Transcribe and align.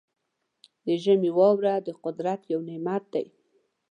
د 0.85 0.87
ژمي 1.03 1.31
واوره 1.37 1.73
د 1.87 1.89
قدرت 2.03 2.41
یو 2.51 2.59
نعمت 2.69 3.03
دی. 3.13 3.25